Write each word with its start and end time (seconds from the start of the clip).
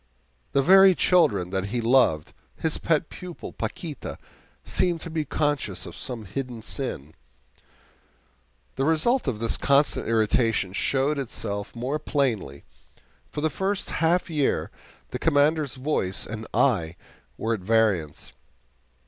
The 0.53 0.63
very 0.63 0.95
children 0.95 1.51
that 1.51 1.65
he 1.65 1.79
loved 1.79 2.33
his 2.57 2.79
pet 2.79 3.07
pupil, 3.09 3.53
Paquita 3.53 4.17
seemed 4.65 4.99
to 5.01 5.11
be 5.11 5.25
conscious 5.25 5.85
of 5.85 5.95
some 5.95 6.25
hidden 6.25 6.63
sin. 6.63 7.13
The 8.77 8.83
result 8.85 9.27
of 9.27 9.37
this 9.37 9.57
constant 9.57 10.07
irritation 10.07 10.73
showed 10.73 11.19
itself 11.19 11.75
more 11.75 11.99
plainly. 11.99 12.63
For 13.29 13.41
the 13.41 13.51
first 13.51 13.91
half 13.91 14.27
year 14.27 14.71
the 15.09 15.19
Commander's 15.19 15.75
voice 15.75 16.25
and 16.25 16.47
eye 16.51 16.95
were 17.37 17.53
at 17.53 17.59
variance. 17.59 18.33